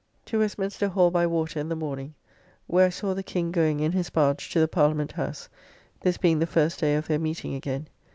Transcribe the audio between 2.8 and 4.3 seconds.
I saw the King going in his